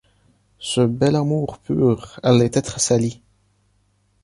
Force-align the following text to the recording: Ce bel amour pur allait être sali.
Ce 0.57 0.81
bel 0.81 1.15
amour 1.15 1.59
pur 1.59 2.19
allait 2.23 2.49
être 2.55 2.79
sali. 2.79 3.21